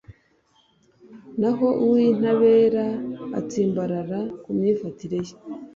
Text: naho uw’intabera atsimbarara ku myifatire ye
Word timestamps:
naho 1.39 1.67
uw’intabera 1.83 2.85
atsimbarara 3.39 4.19
ku 4.41 4.49
myifatire 4.57 5.17
ye 5.27 5.35